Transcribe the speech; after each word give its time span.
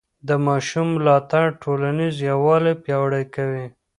د 0.27 0.29
ماشوم 0.47 0.87
ملاتړ 0.95 1.45
ټولنیز 1.63 2.15
یووالی 2.29 2.73
پیاوړی 2.83 3.23
کوي. 3.35 3.65